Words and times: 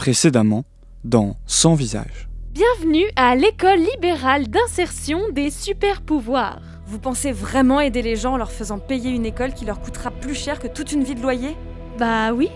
Précédemment, 0.00 0.64
dans 1.04 1.36
Sans 1.44 1.74
visage. 1.74 2.30
Bienvenue 2.54 3.04
à 3.16 3.36
l'école 3.36 3.80
libérale 3.80 4.48
d'insertion 4.48 5.20
des 5.30 5.50
super 5.50 6.00
pouvoirs. 6.00 6.62
Vous 6.86 6.98
pensez 6.98 7.32
vraiment 7.32 7.80
aider 7.80 8.00
les 8.00 8.16
gens 8.16 8.32
en 8.32 8.36
leur 8.38 8.50
faisant 8.50 8.78
payer 8.78 9.10
une 9.10 9.26
école 9.26 9.52
qui 9.52 9.66
leur 9.66 9.78
coûtera 9.78 10.10
plus 10.10 10.34
cher 10.34 10.58
que 10.58 10.68
toute 10.68 10.92
une 10.92 11.04
vie 11.04 11.14
de 11.14 11.20
loyer? 11.20 11.54
Bah 11.98 12.32
oui. 12.32 12.48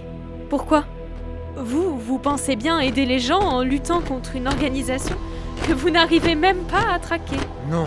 Pourquoi? 0.49 0.87
Vous, 1.59 1.99
vous 1.99 2.19
pensez 2.19 2.57
bien 2.57 2.81
aider 2.81 3.05
les 3.05 3.19
gens 3.19 3.41
en 3.41 3.61
luttant 3.61 4.01
contre 4.01 4.37
une 4.37 4.49
organisation 4.49 5.17
que 5.69 5.75
vous 5.75 5.91
n'arrivez 5.91 6.37
même 6.37 6.65
pas 6.65 6.95
à 6.95 6.99
traquer? 6.99 7.37
Non. 7.71 7.85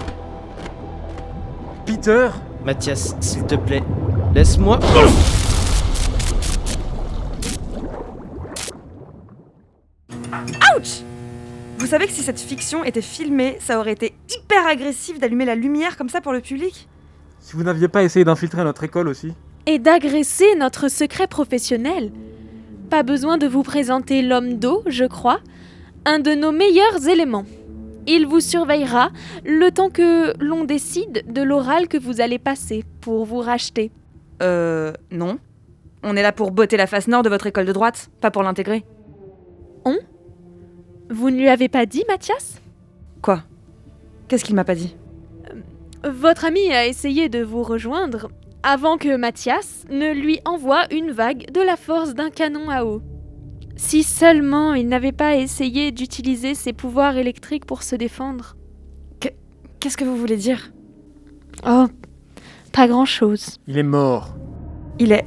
Peter? 1.87 2.29
Mathias, 2.63 3.15
s'il 3.21 3.47
te 3.47 3.55
plaît, 3.55 3.81
laisse-moi. 4.35 4.79
Vous 11.87 11.91
savez 11.91 12.07
que 12.07 12.11
si 12.11 12.21
cette 12.21 12.41
fiction 12.41 12.83
était 12.83 13.01
filmée, 13.01 13.55
ça 13.61 13.79
aurait 13.79 13.93
été 13.93 14.13
hyper 14.29 14.67
agressif 14.67 15.21
d'allumer 15.21 15.45
la 15.45 15.55
lumière 15.55 15.95
comme 15.95 16.09
ça 16.09 16.19
pour 16.19 16.33
le 16.33 16.41
public? 16.41 16.85
Si 17.39 17.55
vous 17.55 17.63
n'aviez 17.63 17.87
pas 17.87 18.03
essayé 18.03 18.25
d'infiltrer 18.25 18.61
notre 18.65 18.83
école 18.83 19.07
aussi 19.07 19.33
Et 19.67 19.79
d'agresser 19.79 20.53
notre 20.57 20.89
secret 20.89 21.27
professionnel. 21.27 22.11
Pas 22.89 23.03
besoin 23.03 23.37
de 23.37 23.47
vous 23.47 23.63
présenter 23.63 24.21
l'homme 24.21 24.55
d'eau, 24.55 24.83
je 24.85 25.05
crois, 25.05 25.39
un 26.03 26.19
de 26.19 26.31
nos 26.31 26.51
meilleurs 26.51 27.07
éléments. 27.07 27.45
Il 28.05 28.27
vous 28.27 28.41
surveillera 28.41 29.11
le 29.45 29.71
temps 29.71 29.89
que 29.89 30.33
l'on 30.43 30.65
décide 30.65 31.23
de 31.31 31.41
l'oral 31.41 31.87
que 31.87 31.97
vous 31.97 32.19
allez 32.19 32.37
passer 32.37 32.83
pour 32.99 33.23
vous 33.23 33.39
racheter. 33.39 33.91
Euh. 34.43 34.91
Non. 35.09 35.39
On 36.03 36.17
est 36.17 36.21
là 36.21 36.33
pour 36.33 36.51
botter 36.51 36.75
la 36.75 36.85
face 36.85 37.07
nord 37.07 37.23
de 37.23 37.29
votre 37.29 37.47
école 37.47 37.65
de 37.65 37.71
droite, 37.71 38.09
pas 38.19 38.29
pour 38.29 38.43
l'intégrer. 38.43 38.83
Vous 41.09 41.29
ne 41.29 41.37
lui 41.37 41.47
avez 41.47 41.69
pas 41.69 41.85
dit, 41.85 42.03
Mathias? 42.07 42.61
Quoi? 43.21 43.43
Qu'est-ce 44.27 44.43
qu'il 44.43 44.55
m'a 44.55 44.65
pas 44.65 44.75
dit? 44.75 44.95
Votre 46.03 46.45
ami 46.45 46.71
a 46.71 46.85
essayé 46.85 47.29
de 47.29 47.43
vous 47.43 47.63
rejoindre 47.63 48.29
avant 48.63 48.97
que 48.97 49.15
Mathias 49.15 49.85
ne 49.89 50.13
lui 50.13 50.39
envoie 50.45 50.91
une 50.93 51.11
vague 51.11 51.51
de 51.51 51.61
la 51.61 51.77
force 51.77 52.13
d'un 52.13 52.29
canon 52.29 52.69
à 52.69 52.83
eau. 52.83 53.01
Si 53.75 54.03
seulement 54.03 54.73
il 54.73 54.87
n'avait 54.87 55.11
pas 55.11 55.35
essayé 55.37 55.91
d'utiliser 55.91 56.55
ses 56.55 56.73
pouvoirs 56.73 57.15
électriques 57.15 57.65
pour 57.65 57.83
se 57.83 57.95
défendre. 57.95 58.55
Qu'est-ce 59.79 59.97
que 59.97 60.03
vous 60.03 60.17
voulez 60.17 60.37
dire? 60.37 60.71
Oh, 61.65 61.85
pas 62.73 62.87
grand-chose. 62.87 63.57
Il 63.67 63.77
est 63.77 63.83
mort. 63.83 64.35
Il 64.99 65.11
est. 65.11 65.25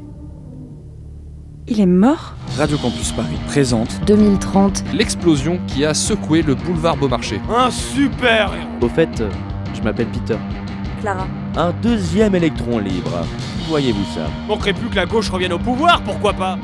Il 1.69 1.81
est 1.81 1.87
mort 1.87 2.35
Radio 2.57 2.77
Campus 2.79 3.13
Paris 3.13 3.39
présente 3.47 4.01
2030. 4.07 4.85
L'explosion 4.93 5.61
qui 5.67 5.85
a 5.85 5.95
secoué 5.95 6.43
le 6.43 6.55
boulevard 6.55 6.97
Beaumarchais. 6.97 7.41
Un 7.49 7.71
super 7.71 8.53
Au 8.81 8.89
fait, 8.89 9.21
euh, 9.21 9.31
je 9.75 9.81
m'appelle 9.83 10.09
Peter. 10.09 10.37
Clara. 11.01 11.27
Un 11.57 11.73
deuxième 11.83 12.35
électron 12.35 12.79
libre. 12.79 13.25
Voyez-vous 13.69 14.05
ça? 14.15 14.27
Manquerait 14.49 14.73
plus 14.73 14.89
que 14.89 14.97
la 14.97 15.07
gauche 15.07 15.31
revienne 15.31 15.53
au 15.53 15.59
pouvoir, 15.59 16.03
pourquoi 16.03 16.33
pas? 16.33 16.59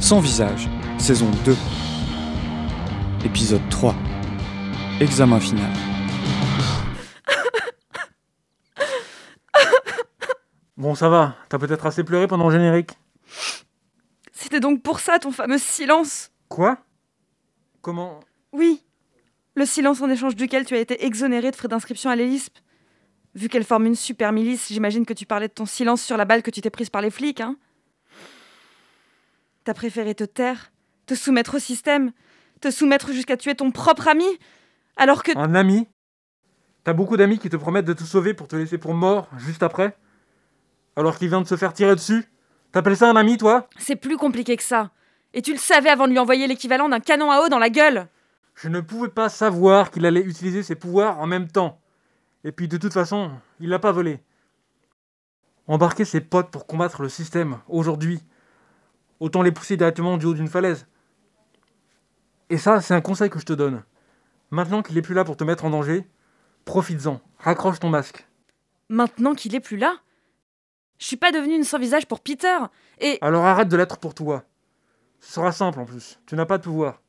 Sans 0.00 0.20
visage, 0.20 0.68
saison 0.98 1.30
2. 1.44 1.56
Épisode 3.24 3.66
3. 3.70 3.94
Examen 5.00 5.40
final. 5.40 5.70
Bon, 10.76 10.94
ça 10.96 11.08
va. 11.08 11.36
T'as 11.48 11.58
peut-être 11.58 11.86
assez 11.86 12.02
pleuré 12.02 12.26
pendant 12.26 12.48
le 12.48 12.52
générique? 12.52 12.90
C'était 14.44 14.60
donc 14.60 14.82
pour 14.82 15.00
ça 15.00 15.18
ton 15.18 15.32
fameux 15.32 15.56
silence. 15.56 16.30
Quoi? 16.50 16.76
Comment? 17.80 18.20
Oui. 18.52 18.84
Le 19.54 19.64
silence 19.64 20.02
en 20.02 20.10
échange 20.10 20.36
duquel 20.36 20.66
tu 20.66 20.74
as 20.74 20.80
été 20.80 21.06
exonéré 21.06 21.50
de 21.50 21.56
frais 21.56 21.66
d'inscription 21.66 22.10
à 22.10 22.14
l'ELISP. 22.14 22.58
Vu 23.34 23.48
qu'elle 23.48 23.64
forme 23.64 23.86
une 23.86 23.94
super 23.94 24.32
milice, 24.32 24.68
j'imagine 24.68 25.06
que 25.06 25.14
tu 25.14 25.24
parlais 25.24 25.48
de 25.48 25.54
ton 25.54 25.64
silence 25.64 26.02
sur 26.02 26.18
la 26.18 26.26
balle 26.26 26.42
que 26.42 26.50
tu 26.50 26.60
t'es 26.60 26.68
prise 26.68 26.90
par 26.90 27.00
les 27.00 27.08
flics, 27.10 27.40
hein. 27.40 27.56
T'as 29.64 29.72
préféré 29.72 30.14
te 30.14 30.24
taire, 30.24 30.72
te 31.06 31.14
soumettre 31.14 31.54
au 31.54 31.58
système, 31.58 32.12
te 32.60 32.70
soumettre 32.70 33.12
jusqu'à 33.12 33.38
tuer 33.38 33.54
ton 33.54 33.70
propre 33.70 34.08
ami, 34.08 34.28
alors 34.98 35.22
que... 35.22 35.34
Un 35.38 35.54
ami? 35.54 35.88
T'as 36.84 36.92
beaucoup 36.92 37.16
d'amis 37.16 37.38
qui 37.38 37.48
te 37.48 37.56
promettent 37.56 37.86
de 37.86 37.94
te 37.94 38.04
sauver 38.04 38.34
pour 38.34 38.46
te 38.46 38.56
laisser 38.56 38.76
pour 38.76 38.92
mort 38.92 39.26
juste 39.38 39.62
après 39.62 39.96
Alors 40.96 41.16
qu'il 41.16 41.28
vient 41.28 41.40
de 41.40 41.48
se 41.48 41.56
faire 41.56 41.72
tirer 41.72 41.94
dessus? 41.94 42.26
T'appelles 42.74 42.96
ça 42.96 43.08
un 43.08 43.14
ami, 43.14 43.36
toi? 43.36 43.68
C'est 43.78 43.94
plus 43.94 44.16
compliqué 44.16 44.56
que 44.56 44.62
ça. 44.64 44.90
Et 45.32 45.42
tu 45.42 45.52
le 45.52 45.58
savais 45.58 45.90
avant 45.90 46.08
de 46.08 46.10
lui 46.10 46.18
envoyer 46.18 46.48
l'équivalent 46.48 46.88
d'un 46.88 46.98
canon 46.98 47.30
à 47.30 47.38
eau 47.40 47.48
dans 47.48 47.60
la 47.60 47.70
gueule 47.70 48.08
Je 48.56 48.68
ne 48.68 48.80
pouvais 48.80 49.10
pas 49.10 49.28
savoir 49.28 49.92
qu'il 49.92 50.04
allait 50.04 50.22
utiliser 50.22 50.64
ses 50.64 50.74
pouvoirs 50.74 51.20
en 51.20 51.28
même 51.28 51.46
temps. 51.46 51.80
Et 52.42 52.50
puis 52.50 52.66
de 52.66 52.76
toute 52.76 52.92
façon, 52.92 53.30
il 53.60 53.68
l'a 53.68 53.78
pas 53.78 53.92
volé. 53.92 54.18
Embarquer 55.68 56.04
ses 56.04 56.20
potes 56.20 56.50
pour 56.50 56.66
combattre 56.66 57.02
le 57.02 57.08
système, 57.08 57.58
aujourd'hui, 57.68 58.20
autant 59.20 59.42
les 59.42 59.52
pousser 59.52 59.76
directement 59.76 60.16
du 60.16 60.26
haut 60.26 60.34
d'une 60.34 60.48
falaise. 60.48 60.88
Et 62.50 62.58
ça, 62.58 62.80
c'est 62.80 62.94
un 62.94 63.00
conseil 63.00 63.30
que 63.30 63.38
je 63.38 63.46
te 63.46 63.52
donne. 63.52 63.84
Maintenant 64.50 64.82
qu'il 64.82 64.98
est 64.98 65.02
plus 65.02 65.14
là 65.14 65.22
pour 65.22 65.36
te 65.36 65.44
mettre 65.44 65.64
en 65.64 65.70
danger, 65.70 66.08
profites-en, 66.64 67.20
raccroche 67.38 67.78
ton 67.78 67.88
masque. 67.88 68.26
Maintenant 68.88 69.36
qu'il 69.36 69.54
est 69.54 69.60
plus 69.60 69.76
là? 69.76 69.94
Je 70.98 71.06
suis 71.06 71.16
pas 71.16 71.32
devenue 71.32 71.56
une 71.56 71.64
sans-visage 71.64 72.06
pour 72.06 72.20
Peter, 72.20 72.56
et... 73.00 73.18
Alors 73.20 73.44
arrête 73.44 73.68
de 73.68 73.76
l'être 73.76 73.98
pour 73.98 74.14
toi. 74.14 74.44
Ce 75.20 75.32
sera 75.34 75.52
simple 75.52 75.80
en 75.80 75.84
plus, 75.84 76.20
tu 76.26 76.34
n'as 76.36 76.46
pas 76.46 76.58
de 76.58 76.62
pouvoir. 76.62 77.00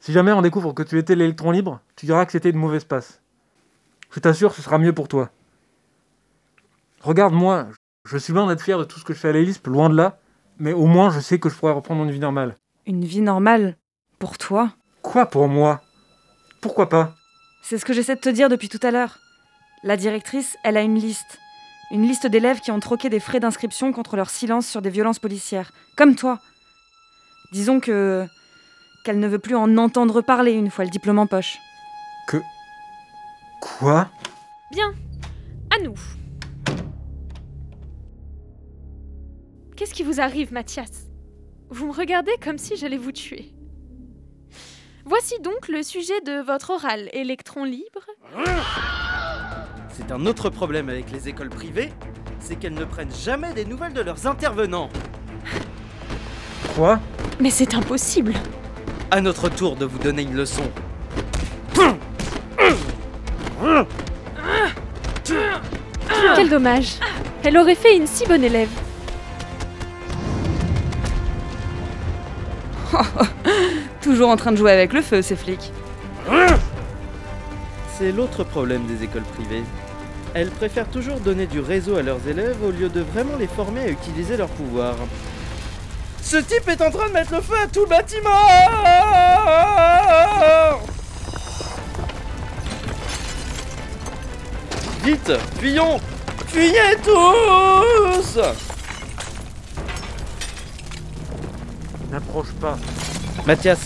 Si 0.00 0.12
jamais 0.12 0.32
on 0.32 0.42
découvre 0.42 0.72
que 0.72 0.82
tu 0.82 0.98
étais 0.98 1.14
l'électron 1.14 1.50
libre, 1.50 1.80
tu 1.96 2.06
diras 2.06 2.26
que 2.26 2.32
c'était 2.32 2.50
une 2.50 2.58
mauvaise 2.58 2.84
passe. 2.84 3.20
Je 4.10 4.20
t'assure, 4.20 4.54
ce 4.54 4.62
sera 4.62 4.78
mieux 4.78 4.92
pour 4.92 5.08
toi. 5.08 5.30
Regarde-moi, 7.00 7.68
je 8.04 8.18
suis 8.18 8.32
loin 8.32 8.46
d'être 8.46 8.62
fier 8.62 8.78
de 8.78 8.84
tout 8.84 8.98
ce 8.98 9.04
que 9.04 9.14
je 9.14 9.18
fais 9.18 9.28
à 9.28 9.32
l'hélispe, 9.32 9.66
loin 9.66 9.88
de 9.88 9.96
là, 9.96 10.18
mais 10.58 10.72
au 10.72 10.86
moins 10.86 11.10
je 11.10 11.20
sais 11.20 11.38
que 11.38 11.48
je 11.48 11.54
pourrais 11.54 11.72
reprendre 11.72 12.02
une 12.04 12.10
vie 12.10 12.20
normale. 12.20 12.56
Une 12.86 13.04
vie 13.04 13.20
normale 13.20 13.76
Pour 14.18 14.38
toi? 14.38 14.72
Quoi 15.02 15.26
pour 15.26 15.48
moi? 15.48 15.82
Pourquoi 16.60 16.88
pas? 16.88 17.14
C'est 17.62 17.78
ce 17.78 17.84
que 17.84 17.92
j'essaie 17.92 18.16
de 18.16 18.20
te 18.20 18.28
dire 18.28 18.48
depuis 18.48 18.68
tout 18.68 18.80
à 18.82 18.90
l'heure. 18.90 19.18
La 19.82 19.96
directrice, 19.96 20.56
elle 20.64 20.76
a 20.76 20.82
une 20.82 20.96
liste. 20.96 21.38
Une 21.90 22.02
liste 22.02 22.26
d'élèves 22.26 22.60
qui 22.60 22.70
ont 22.70 22.80
troqué 22.80 23.08
des 23.08 23.20
frais 23.20 23.40
d'inscription 23.40 23.92
contre 23.92 24.16
leur 24.16 24.30
silence 24.30 24.66
sur 24.66 24.82
des 24.82 24.90
violences 24.90 25.18
policières. 25.18 25.72
Comme 25.96 26.16
toi. 26.16 26.40
Disons 27.52 27.80
que. 27.80 28.26
qu'elle 29.04 29.20
ne 29.20 29.28
veut 29.28 29.38
plus 29.38 29.54
en 29.54 29.76
entendre 29.78 30.20
parler 30.20 30.52
une 30.52 30.70
fois 30.70 30.84
le 30.84 30.90
diplôme 30.90 31.18
en 31.18 31.26
poche. 31.26 31.58
Quoi? 33.60 34.08
Bien, 34.70 34.94
à 35.70 35.82
nous. 35.82 35.94
Qu'est-ce 39.76 39.94
qui 39.94 40.02
vous 40.02 40.20
arrive, 40.20 40.52
Mathias? 40.52 41.06
Vous 41.68 41.86
me 41.86 41.92
regardez 41.92 42.32
comme 42.42 42.58
si 42.58 42.76
j'allais 42.76 42.96
vous 42.96 43.12
tuer. 43.12 43.52
Voici 45.04 45.34
donc 45.40 45.68
le 45.68 45.82
sujet 45.82 46.20
de 46.22 46.40
votre 46.44 46.70
oral 46.70 47.08
électron 47.12 47.64
libre. 47.64 48.06
C'est 49.96 50.12
un 50.12 50.26
autre 50.26 50.50
problème 50.50 50.90
avec 50.90 51.10
les 51.10 51.26
écoles 51.26 51.48
privées, 51.48 51.90
c'est 52.38 52.56
qu'elles 52.56 52.74
ne 52.74 52.84
prennent 52.84 53.14
jamais 53.14 53.54
des 53.54 53.64
nouvelles 53.64 53.94
de 53.94 54.02
leurs 54.02 54.26
intervenants. 54.26 54.90
Quoi? 56.74 57.00
Mais 57.40 57.48
c'est 57.48 57.74
impossible. 57.74 58.34
À 59.10 59.22
notre 59.22 59.48
tour 59.48 59.74
de 59.74 59.86
vous 59.86 59.98
donner 59.98 60.20
une 60.24 60.34
leçon. 60.34 60.70
Quel 66.34 66.50
dommage. 66.50 66.96
Elle 67.42 67.56
aurait 67.56 67.74
fait 67.74 67.96
une 67.96 68.06
si 68.06 68.26
bonne 68.26 68.44
élève. 68.44 68.68
Toujours 74.02 74.28
en 74.28 74.36
train 74.36 74.52
de 74.52 74.56
jouer 74.56 74.72
avec 74.72 74.92
le 74.92 75.00
feu, 75.00 75.22
ces 75.22 75.36
flics. 75.36 75.72
C'est 77.96 78.12
l'autre 78.12 78.44
problème 78.44 78.84
des 78.84 79.04
écoles 79.04 79.22
privées. 79.22 79.64
Elles 80.38 80.50
préfèrent 80.50 80.90
toujours 80.90 81.18
donner 81.18 81.46
du 81.46 81.60
réseau 81.60 81.96
à 81.96 82.02
leurs 82.02 82.28
élèves 82.28 82.62
au 82.62 82.70
lieu 82.70 82.90
de 82.90 83.00
vraiment 83.00 83.38
les 83.38 83.46
former 83.46 83.80
à 83.80 83.88
utiliser 83.88 84.36
leurs 84.36 84.50
pouvoirs. 84.50 84.98
Ce 86.22 86.36
type 86.36 86.68
est 86.68 86.82
en 86.82 86.90
train 86.90 87.08
de 87.08 87.14
mettre 87.14 87.32
le 87.32 87.40
feu 87.40 87.54
à 87.54 87.66
tout 87.66 87.80
le 87.80 87.86
bâtiment! 87.86 88.28
Vite, 95.02 95.32
fuyons! 95.58 96.00
Fuyez 96.48 96.96
tous! 97.02 98.38
N'approche 102.10 102.52
pas. 102.60 102.76
Mathias, 103.46 103.78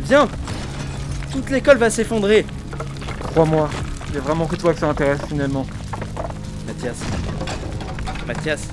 viens! 0.00 0.26
Toute 1.30 1.50
l'école 1.50 1.76
va 1.76 1.88
s'effondrer! 1.88 2.46
Crois-moi, 3.30 3.70
il 4.14 4.20
vraiment 4.20 4.46
que 4.46 4.56
toi 4.56 4.74
que 4.74 4.78
ça 4.78 4.90
intéresse 4.90 5.22
finalement. 5.26 5.64
Mathias. 6.66 6.96
Mathias. 8.26 8.68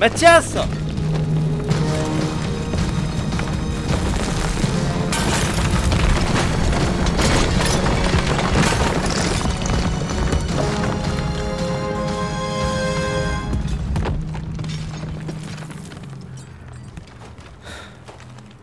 Mathias 0.00 0.56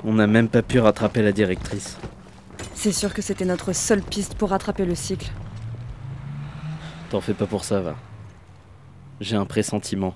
On 0.04 0.16
n'a 0.16 0.28
même 0.28 0.50
pas 0.50 0.62
pu 0.62 0.80
rattraper 0.80 1.22
la 1.22 1.32
directrice. 1.32 1.96
C'est 2.76 2.92
sûr 2.92 3.14
que 3.14 3.22
c'était 3.22 3.46
notre 3.46 3.72
seule 3.72 4.02
piste 4.02 4.36
pour 4.36 4.50
rattraper 4.50 4.84
le 4.84 4.96
cycle. 4.96 5.32
T'en 7.14 7.22
fais 7.22 7.36
pas 7.36 7.46
pour 7.46 7.64
ça, 7.64 7.80
va. 7.80 7.96
J'ai 9.22 9.36
un 9.36 9.46
pressentiment. 9.46 10.16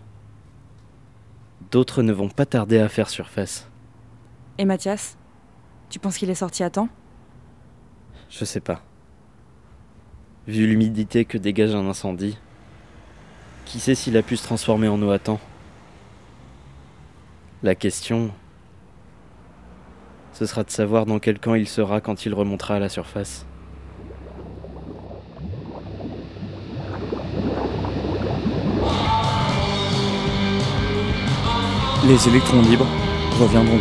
D'autres 1.69 2.01
ne 2.01 2.11
vont 2.11 2.27
pas 2.27 2.47
tarder 2.47 2.79
à 2.79 2.89
faire 2.89 3.07
surface. 3.07 3.69
Et 4.57 4.65
Mathias 4.65 5.15
Tu 5.91 5.99
penses 5.99 6.17
qu'il 6.17 6.31
est 6.31 6.33
sorti 6.33 6.63
à 6.63 6.71
temps? 6.71 6.89
Je 8.31 8.43
sais 8.45 8.61
pas. 8.61 8.81
Vu 10.47 10.65
l'humidité 10.65 11.23
que 11.23 11.37
dégage 11.37 11.75
un 11.75 11.87
incendie, 11.87 12.39
qui 13.65 13.79
sait 13.79 13.93
s'il 13.93 14.17
a 14.17 14.23
pu 14.23 14.35
se 14.35 14.45
transformer 14.45 14.87
en 14.87 14.99
eau 15.03 15.11
à 15.11 15.19
temps? 15.19 15.39
La 17.61 17.75
question, 17.75 18.31
ce 20.33 20.47
sera 20.47 20.63
de 20.63 20.71
savoir 20.71 21.05
dans 21.05 21.19
quel 21.19 21.39
camp 21.39 21.53
il 21.53 21.67
sera 21.67 22.01
quand 22.01 22.25
il 22.25 22.33
remontera 22.33 22.77
à 22.77 22.79
la 22.79 22.89
surface. 22.89 23.45
Les 32.05 32.27
électrons 32.27 32.61
libres 32.61 32.85
reviendront. 33.39 33.79